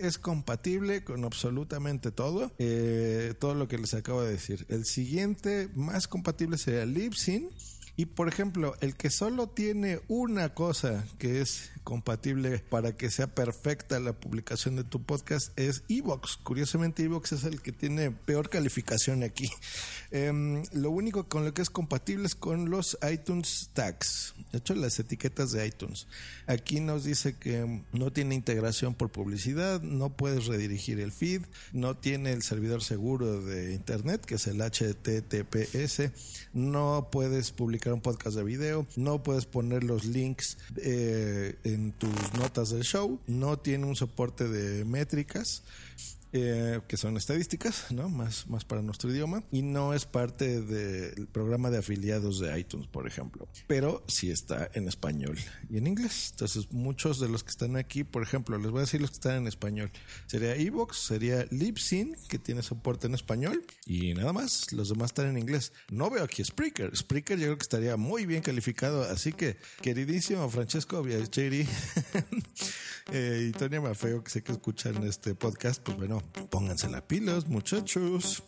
es 0.02 0.18
compatible 0.18 1.04
con 1.04 1.24
absolutamente 1.24 2.10
todo. 2.10 2.52
Eh, 2.58 3.34
todo 3.38 3.54
lo 3.54 3.68
que 3.68 3.78
les 3.78 3.94
acabo 3.94 4.22
de 4.22 4.32
decir. 4.32 4.66
El 4.68 4.84
siguiente 4.84 5.68
más 5.74 6.08
compatible 6.08 6.58
sería 6.58 6.84
Libsyn. 6.84 7.50
Y 7.94 8.06
por 8.06 8.28
ejemplo, 8.28 8.74
el 8.80 8.96
que 8.96 9.10
solo 9.10 9.48
tiene 9.48 10.00
una 10.08 10.54
cosa 10.54 11.04
que 11.18 11.42
es 11.42 11.70
compatible 11.84 12.60
para 12.70 12.96
que 12.96 13.10
sea 13.10 13.26
perfecta 13.26 14.00
la 14.00 14.14
publicación 14.14 14.76
de 14.76 14.84
tu 14.84 15.02
podcast 15.02 15.58
es 15.58 15.82
Evox. 15.88 16.38
Curiosamente, 16.38 17.02
Evox 17.02 17.32
es 17.32 17.44
el 17.44 17.60
que 17.60 17.72
tiene 17.72 18.10
peor 18.10 18.48
calificación 18.48 19.22
aquí. 19.22 19.50
Eh, 20.14 20.62
lo 20.72 20.90
único 20.90 21.26
con 21.26 21.46
lo 21.46 21.54
que 21.54 21.62
es 21.62 21.70
compatible 21.70 22.26
es 22.26 22.34
con 22.34 22.68
los 22.68 22.98
iTunes 23.10 23.70
Tags, 23.72 24.34
de 24.52 24.58
hecho, 24.58 24.74
las 24.74 24.98
etiquetas 24.98 25.52
de 25.52 25.66
iTunes. 25.66 26.06
Aquí 26.46 26.80
nos 26.80 27.04
dice 27.04 27.36
que 27.38 27.82
no 27.92 28.12
tiene 28.12 28.34
integración 28.34 28.94
por 28.94 29.08
publicidad, 29.08 29.80
no 29.80 30.10
puedes 30.10 30.44
redirigir 30.44 31.00
el 31.00 31.12
feed, 31.12 31.40
no 31.72 31.96
tiene 31.96 32.32
el 32.32 32.42
servidor 32.42 32.82
seguro 32.82 33.40
de 33.40 33.72
Internet, 33.72 34.26
que 34.26 34.34
es 34.34 34.46
el 34.48 34.58
HTTPS, 34.60 36.10
no 36.52 37.08
puedes 37.10 37.50
publicar 37.50 37.81
un 37.90 38.00
podcast 38.00 38.36
de 38.36 38.44
video, 38.44 38.86
no 38.96 39.22
puedes 39.22 39.46
poner 39.46 39.82
los 39.82 40.04
links 40.04 40.58
eh, 40.76 41.56
en 41.64 41.92
tus 41.92 42.10
notas 42.34 42.70
del 42.70 42.82
show, 42.84 43.18
no 43.26 43.58
tiene 43.58 43.86
un 43.86 43.96
soporte 43.96 44.48
de 44.48 44.84
métricas 44.84 45.62
eh, 46.34 46.80
que 46.88 46.96
son 46.96 47.18
estadísticas, 47.18 47.90
¿no? 47.90 48.08
Más, 48.08 48.46
más 48.48 48.64
para 48.64 48.80
nuestro 48.80 49.10
idioma, 49.10 49.44
y 49.52 49.60
no 49.60 49.92
es 49.92 50.06
parte 50.06 50.62
del 50.62 51.26
programa 51.26 51.70
de 51.70 51.78
afiliados 51.78 52.38
de 52.38 52.58
iTunes, 52.58 52.86
por 52.86 53.06
ejemplo, 53.06 53.48
pero 53.66 54.02
sí 54.08 54.30
está 54.30 54.70
en 54.72 54.88
español 54.88 55.38
y 55.68 55.76
en 55.76 55.86
inglés. 55.86 56.28
Entonces, 56.30 56.72
muchos 56.72 57.20
de 57.20 57.28
los 57.28 57.44
que 57.44 57.50
están 57.50 57.76
aquí, 57.76 58.02
por 58.02 58.22
ejemplo, 58.22 58.56
les 58.56 58.70
voy 58.70 58.78
a 58.78 58.82
decir 58.82 59.02
los 59.02 59.10
que 59.10 59.16
están 59.16 59.36
en 59.36 59.46
español, 59.46 59.90
sería 60.26 60.56
Evox, 60.56 60.96
sería 60.96 61.46
Libsyn, 61.50 62.16
que 62.28 62.38
tiene 62.38 62.62
soporte 62.62 63.06
en 63.08 63.14
español, 63.14 63.64
y 63.84 64.14
nada 64.14 64.32
más, 64.32 64.72
los 64.72 64.88
demás 64.88 65.10
están 65.10 65.26
en 65.26 65.36
inglés. 65.36 65.72
No 65.90 66.08
veo 66.08 66.24
aquí 66.24 66.42
Spreaker. 66.42 66.96
Spreaker 66.96 67.38
yo 67.38 67.44
creo 67.46 67.58
que 67.58 67.62
estaría 67.62 67.98
muy 67.98 68.24
bien 68.24 68.42
calificado, 68.42 69.02
así 69.02 69.34
que, 69.34 69.58
queridísimo 69.82 70.48
Francesco 70.48 71.02
Viacheri 71.02 71.68
eh, 73.12 73.48
y 73.48 73.52
Tonia 73.52 73.82
Mafeo, 73.82 74.24
que 74.24 74.30
sé 74.30 74.42
que 74.42 74.52
escuchan 74.52 75.02
este 75.04 75.34
podcast, 75.34 75.82
pues 75.82 75.98
bueno, 75.98 76.21
pónganse 76.50 76.88
la 76.88 77.00
pilas, 77.00 77.46
muchachos, 77.46 78.42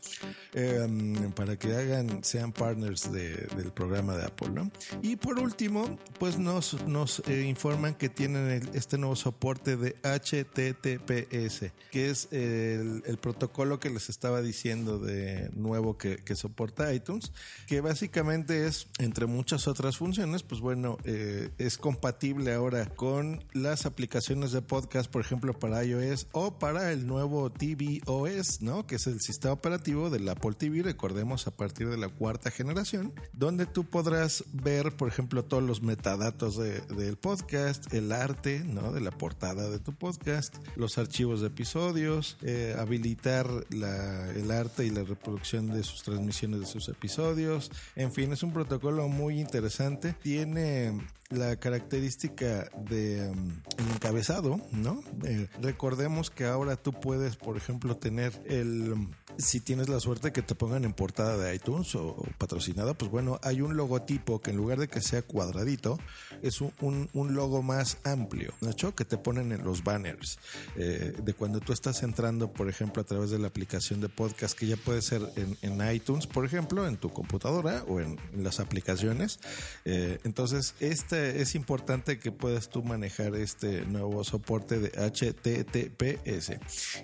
em, 0.53 1.33
para 1.33 1.59
que 1.59 1.75
hagan, 1.75 2.23
sean 2.23 2.53
partners 2.53 3.11
del 3.11 3.73
programa 3.73 4.17
de 4.17 4.25
Apple. 4.25 4.71
Y 5.03 5.17
por 5.17 5.39
último, 5.39 5.99
pues 6.19 6.39
nos, 6.39 6.87
nos 6.87 7.23
eh, 7.29 7.47
informan 7.47 7.95
que 7.95 8.09
tienen 8.09 8.69
este 8.75 8.99
nuevo 8.99 9.17
soporte 9.17 9.77
de 9.77 9.97
HTTPS, 10.03 11.73
que 11.91 12.11
es 12.11 12.29
el, 12.31 13.03
protocolo 13.21 13.81
que 13.81 13.91
les 13.91 14.11
estaba 14.11 14.43
diciendo 14.43 14.99
de 14.99 15.51
nuevo 15.55 15.97
que, 15.97 16.21
soporta 16.35 16.93
iTunes, 16.93 17.33
que 17.67 17.81
básicamente 17.81 18.67
es, 18.67 18.89
entre 18.99 19.27
muchas 19.27 19.69
otras 19.69 19.97
funciones, 19.97 20.43
pues 20.43 20.61
bueno, 20.61 20.99
eh, 21.05 21.51
es 21.59 21.79
compatible 21.79 22.53
ahora 22.53 22.87
con 22.87 23.45
las 23.53 23.87
aplicaciones 23.87 24.53
de 24.53 24.63
podcast, 24.63 25.11
por 25.11 25.23
ejemplo, 25.23 25.59
para 25.59 25.85
iOS 25.85 26.27
o 26.33 26.59
para 26.59 26.93
el 26.93 27.07
nuevo 27.07 27.51
tvOS, 27.65 28.61
¿no? 28.61 28.87
Que 28.87 28.97
es 28.97 29.07
el 29.07 29.21
sistema 29.21 29.55
operativo 29.55 30.11
del 30.11 30.29
Apple 30.29 30.53
TV, 30.57 30.83
recordemos, 30.83 31.47
a 31.47 31.51
partir 31.51 31.89
de 31.89 31.97
la 31.97 32.09
cuarta 32.09 32.51
generación, 32.51 33.13
donde 33.33 33.67
tú 33.67 33.85
podrás 33.85 34.45
ver, 34.53 34.93
por 34.97 35.09
ejemplo, 35.09 35.45
todos 35.45 35.63
los 35.63 35.83
metadatos 35.83 36.57
del 36.59 37.17
podcast, 37.17 37.93
el 37.95 38.13
arte, 38.13 38.63
¿no? 38.65 38.93
De 38.93 39.01
la 39.01 39.11
portada 39.11 39.71
de 39.71 39.79
tu 39.79 39.95
podcast, 39.95 40.55
los 40.77 40.99
archivos 40.99 41.41
de 41.41 41.47
episodios, 41.47 42.37
eh, 42.43 42.77
habilitar 42.79 43.49
el 43.71 44.51
arte 44.51 44.85
y 44.85 44.91
la 44.91 45.03
reproducción 45.03 45.69
de 45.69 45.83
sus 45.83 46.03
transmisiones 46.03 46.61
de 46.61 46.67
sus 46.67 46.89
episodios. 46.89 47.71
En 47.97 48.13
fin, 48.13 48.33
es 48.33 48.43
un 48.43 48.53
protocolo 48.53 49.09
muy 49.09 49.41
interesante. 49.41 50.15
Tiene 50.23 50.93
la 51.31 51.57
característica 51.57 52.69
de 52.77 53.29
um, 53.29 53.51
encabezado, 53.93 54.61
¿no? 54.73 55.03
Eh, 55.25 55.49
recordemos 55.61 56.31
que 56.31 56.45
ahora 56.45 56.77
tú 56.77 56.93
puedes, 56.93 57.37
por 57.37 57.54
ejemplo, 57.57 57.97
tener 57.97 58.33
el 58.47 58.95
si 59.39 59.61
tienes 59.61 59.89
la 59.89 60.01
suerte 60.01 60.33
que 60.33 60.43
te 60.43 60.55
pongan 60.55 60.85
en 60.85 60.93
portada 60.93 61.37
de 61.37 61.55
iTunes 61.55 61.95
o, 61.95 62.25
patrocinada, 62.39 62.95
pues 62.95 63.11
bueno, 63.11 63.41
hay 63.43 63.61
un 63.61 63.77
logotipo 63.77 64.41
que 64.41 64.51
en 64.51 64.57
lugar 64.57 64.79
de 64.79 64.89
que 64.89 65.01
sea 65.01 65.23
cuadradito, 65.23 65.99
es 66.43 66.61
un, 66.61 67.09
logo 67.13 67.63
más 67.63 67.99
amplio, 68.05 68.53
¿no? 68.61 68.95
Que 68.95 69.05
te 69.05 69.17
ponen 69.17 69.53
en 69.53 69.65
los 69.65 69.83
banners 69.83 70.39
eh, 70.77 71.15
de 71.23 71.35
cuando 71.35 71.61
tú 71.61 71.73
estás 71.73 72.03
entrando, 72.03 72.53
por 72.53 72.69
ejemplo, 72.69 73.03
a 73.03 73.05
través 73.05 73.31
de 73.31 73.39
la 73.39 73.49
aplicación 73.49 74.01
de 74.01 74.09
podcast, 74.09 74.57
que 74.57 74.67
ya 74.67 74.77
puede 74.77 75.03
ser 75.03 75.23
en, 75.37 75.95
iTunes, 75.95 76.27
por 76.27 76.45
ejemplo, 76.45 76.87
en 76.87 76.97
tu 76.97 77.11
computadora 77.11 77.85
o 77.89 78.01
en, 78.01 78.19
las 78.37 78.61
aplicaciones. 78.61 79.41
Eh, 79.85 80.19
entonces, 80.25 80.75
este 80.81 81.41
es 81.41 81.55
importante 81.55 82.19
que 82.19 82.31
puedas 82.31 82.69
tú 82.69 82.83
manejar 82.83 83.35
este 83.35 83.85
nuevo 83.87 84.23
soporte 84.25 84.79
de 84.79 84.91
HTTPS. 84.91 86.59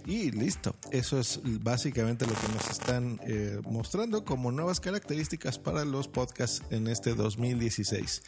Y 0.07 0.31
listo, 0.41 0.75
eso 0.91 1.21
es 1.21 1.41
básicamente 1.45 2.27
lo 2.27 2.33
que 2.33 2.49
nos 2.49 2.71
están 2.71 3.21
eh, 3.27 3.61
mostrando 3.71 4.25
como 4.25 4.51
nuevas 4.51 4.81
características 4.81 5.59
para 5.59 5.85
los 5.85 6.09
podcasts 6.09 6.63
en 6.71 6.89
este 6.89 7.15
2016. 7.15 8.23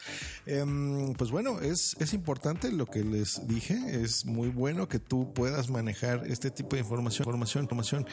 Em, 0.45 1.13
pues 1.13 1.31
bueno, 1.31 1.59
es, 1.59 1.95
es 1.99 2.13
importante 2.13 2.71
lo 2.71 2.85
que 2.85 3.03
les 3.03 3.47
dije, 3.47 4.03
es 4.03 4.25
muy 4.25 4.49
bueno 4.49 4.87
que 4.87 4.99
tú 4.99 5.33
puedas 5.33 5.69
manejar 5.71 6.23
este 6.27 6.51
tipo 6.51 6.75
de 6.75 6.81
información, 6.81 7.27
información, 7.27 7.63
información. 7.63 8.05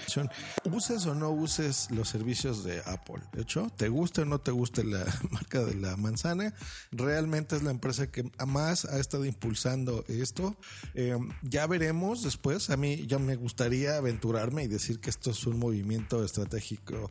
Uses 0.64 1.04
o 1.04 1.14
no 1.14 1.30
uses 1.30 1.90
los 1.90 2.08
servicios 2.08 2.64
de 2.64 2.80
Apple. 2.86 3.20
De 3.32 3.42
hecho, 3.42 3.70
te 3.76 3.90
guste 3.90 4.22
o 4.22 4.24
no 4.24 4.40
te 4.40 4.50
guste 4.50 4.82
la 4.82 5.04
marca 5.30 5.62
de 5.62 5.74
la 5.74 5.96
manzana, 5.98 6.54
realmente 6.90 7.56
es 7.56 7.62
la 7.62 7.70
empresa 7.70 8.10
que 8.10 8.30
más 8.46 8.86
ha 8.86 8.98
estado 8.98 9.26
impulsando 9.26 10.04
esto. 10.08 10.56
Em, 10.94 11.28
ya 11.42 11.66
veremos 11.66 12.22
después, 12.22 12.70
a 12.70 12.78
mí 12.78 13.06
ya 13.06 13.18
me 13.18 13.36
gustaría 13.36 13.89
aventurarme 13.98 14.64
y 14.64 14.68
decir 14.68 15.00
que 15.00 15.10
esto 15.10 15.30
es 15.30 15.46
un 15.46 15.58
movimiento 15.58 16.24
estratégico 16.24 17.10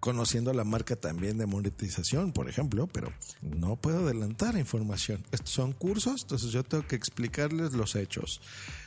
conociendo 0.00 0.52
la 0.52 0.64
marca 0.64 0.96
también 0.96 1.38
de 1.38 1.46
monetización, 1.46 2.32
por 2.32 2.48
ejemplo, 2.48 2.86
pero 2.86 3.12
no 3.42 3.76
puedo 3.76 4.06
adelantar 4.06 4.56
información. 4.56 5.24
Estos 5.32 5.50
son 5.50 5.72
cursos, 5.72 6.22
entonces 6.22 6.50
yo 6.50 6.62
tengo 6.64 6.86
que 6.86 6.96
explicarles 6.96 7.72
los 7.72 7.94
hechos. 7.96 8.40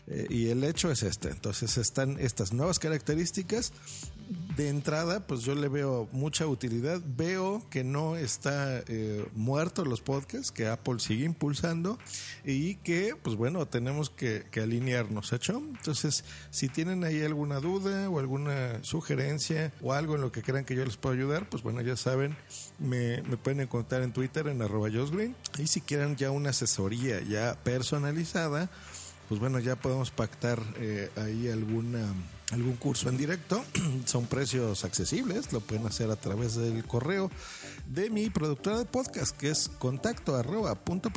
Eh, 0.07 0.27
y 0.29 0.47
el 0.49 0.63
hecho 0.63 0.91
es 0.91 1.03
este. 1.03 1.29
Entonces 1.29 1.77
están 1.77 2.19
estas 2.19 2.53
nuevas 2.53 2.79
características. 2.79 3.73
De 4.55 4.69
entrada, 4.69 5.27
pues 5.27 5.41
yo 5.41 5.55
le 5.55 5.67
veo 5.67 6.07
mucha 6.13 6.47
utilidad. 6.47 7.01
Veo 7.05 7.67
que 7.69 7.83
no 7.83 8.15
está 8.15 8.81
eh, 8.87 9.25
muerto 9.33 9.83
los 9.83 10.01
podcasts, 10.01 10.51
que 10.51 10.67
Apple 10.67 10.99
sigue 10.99 11.25
impulsando 11.25 11.99
y 12.45 12.75
que, 12.75 13.15
pues 13.21 13.35
bueno, 13.35 13.65
tenemos 13.65 14.09
que, 14.09 14.45
alinearnos, 14.55 15.33
¿hecho? 15.33 15.57
Entonces, 15.57 16.23
si 16.49 16.69
tienen 16.69 17.03
ahí 17.03 17.21
alguna 17.23 17.59
duda 17.59 18.09
o 18.09 18.19
alguna 18.19 18.81
sugerencia 18.83 19.73
o 19.81 19.93
algo 19.93 20.15
en 20.15 20.21
lo 20.21 20.31
que 20.31 20.43
crean 20.43 20.63
que 20.63 20.75
yo 20.75 20.85
les 20.85 20.95
puedo 20.95 21.15
ayudar, 21.15 21.49
pues 21.49 21.63
bueno, 21.63 21.81
ya 21.81 21.97
saben, 21.97 22.37
me, 22.79 23.21
me 23.23 23.35
pueden 23.35 23.59
encontrar 23.59 24.01
en 24.01 24.13
Twitter 24.13 24.47
en 24.47 24.61
arroba 24.61 24.89
Green. 24.89 25.35
Y 25.57 25.67
si 25.67 25.81
quieren 25.81 26.15
ya 26.15 26.31
una 26.31 26.51
asesoría 26.51 27.21
ya 27.21 27.57
personalizada, 27.63 28.69
pues 29.27 29.39
bueno, 29.41 29.59
ya 29.59 29.75
podemos 29.75 30.11
pactar 30.11 30.61
eh, 30.77 31.09
ahí 31.17 31.49
alguna 31.49 32.13
algún 32.51 32.75
curso 32.75 33.09
en 33.09 33.17
directo. 33.17 33.63
Son 34.05 34.25
precios 34.25 34.85
accesibles, 34.85 35.51
lo 35.51 35.61
pueden 35.61 35.85
hacer 35.87 36.11
a 36.11 36.15
través 36.15 36.55
del 36.55 36.85
correo 36.85 37.31
de 37.87 38.09
mi 38.09 38.29
productora 38.29 38.77
de 38.77 38.85
podcast, 38.85 39.35
que 39.35 39.49
es 39.49 39.69
contacto 39.79 40.35
arroba 40.35 40.75
punto 40.75 41.11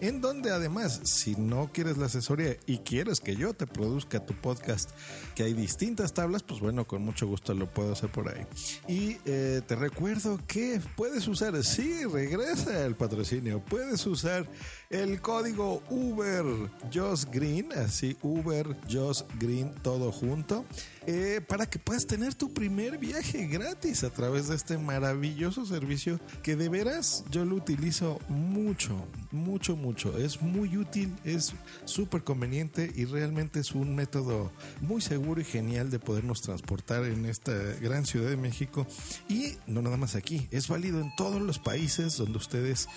en 0.00 0.20
donde 0.20 0.50
además, 0.50 1.00
si 1.04 1.34
no 1.36 1.70
quieres 1.72 1.98
la 1.98 2.06
asesoría 2.06 2.56
y 2.66 2.78
quieres 2.78 3.20
que 3.20 3.36
yo 3.36 3.54
te 3.54 3.66
produzca 3.66 4.24
tu 4.24 4.34
podcast, 4.34 4.90
que 5.34 5.44
hay 5.44 5.52
distintas 5.52 6.14
tablas, 6.14 6.42
pues 6.42 6.60
bueno, 6.60 6.86
con 6.86 7.04
mucho 7.04 7.26
gusto 7.26 7.54
lo 7.54 7.72
puedo 7.72 7.92
hacer 7.92 8.10
por 8.10 8.28
ahí. 8.28 8.46
Y 8.88 9.18
eh, 9.24 9.60
te 9.66 9.76
recuerdo 9.76 10.40
que 10.46 10.80
puedes 10.96 11.28
usar, 11.28 11.62
sí, 11.64 12.04
regresa 12.04 12.84
el 12.84 12.94
patrocinio, 12.94 13.62
puedes 13.64 14.06
usar 14.06 14.48
el 14.90 15.20
código 15.20 15.82
Uber 15.90 16.44
Just 16.92 17.32
Green, 17.32 17.72
así 17.72 18.16
Uber 18.22 18.76
Just 18.90 19.28
Green, 19.38 19.74
todo 19.82 20.01
junto 20.10 20.64
eh, 21.06 21.40
para 21.46 21.66
que 21.66 21.78
puedas 21.78 22.06
tener 22.06 22.34
tu 22.34 22.52
primer 22.52 22.98
viaje 22.98 23.46
gratis 23.46 24.04
a 24.04 24.10
través 24.10 24.48
de 24.48 24.56
este 24.56 24.78
maravilloso 24.78 25.66
servicio 25.66 26.20
que 26.42 26.56
de 26.56 26.68
veras 26.68 27.24
yo 27.30 27.44
lo 27.44 27.56
utilizo 27.56 28.20
mucho, 28.28 29.04
mucho, 29.30 29.76
mucho. 29.76 30.16
Es 30.16 30.40
muy 30.42 30.76
útil, 30.76 31.12
es 31.24 31.54
súper 31.84 32.22
conveniente 32.22 32.90
y 32.94 33.04
realmente 33.04 33.60
es 33.60 33.72
un 33.72 33.94
método 33.94 34.52
muy 34.80 35.00
seguro 35.00 35.40
y 35.40 35.44
genial 35.44 35.90
de 35.90 35.98
podernos 35.98 36.40
transportar 36.40 37.04
en 37.04 37.26
esta 37.26 37.52
gran 37.80 38.06
ciudad 38.06 38.30
de 38.30 38.36
México 38.36 38.86
y 39.28 39.56
no 39.66 39.82
nada 39.82 39.96
más 39.96 40.14
aquí, 40.14 40.48
es 40.50 40.68
válido 40.68 41.00
en 41.00 41.14
todos 41.16 41.42
los 41.42 41.58
países 41.58 42.16
donde 42.16 42.38
ustedes 42.38 42.88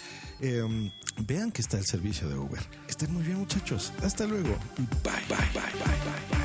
em, 0.42 0.92
vean 1.26 1.52
que 1.52 1.62
está 1.62 1.78
el 1.78 1.86
servicio 1.86 2.30
de 2.30 2.38
Uber. 2.38 2.62
Estén 2.88 3.14
muy 3.14 3.24
bien 3.24 3.40
muchachos, 3.40 3.92
hasta 4.04 4.26
luego. 4.26 4.56
Bye, 5.04 5.14
bye, 5.28 5.38
bye, 5.54 5.62
bye, 5.74 5.82
bye. 5.84 6.38
bye. 6.38 6.45